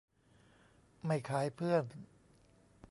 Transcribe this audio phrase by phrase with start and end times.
[1.05, 1.83] ไม่ขายเพื่อน